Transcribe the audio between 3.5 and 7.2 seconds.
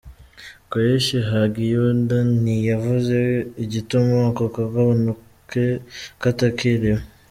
igituma ako kaganuke katakiriwe.